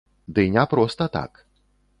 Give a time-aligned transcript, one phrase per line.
[0.37, 1.45] Ды не проста так.